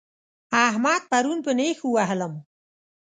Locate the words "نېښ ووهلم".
1.57-2.33